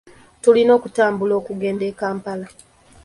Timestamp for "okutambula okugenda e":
0.77-1.93